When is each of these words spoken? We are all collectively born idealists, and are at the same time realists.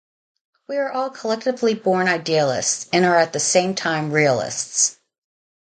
We 0.67 0.77
are 0.77 0.91
all 0.91 1.11
collectively 1.11 1.75
born 1.75 2.07
idealists, 2.07 2.87
and 2.91 3.05
are 3.05 3.17
at 3.17 3.33
the 3.33 3.39
same 3.39 3.75
time 3.75 4.09
realists. 4.11 4.97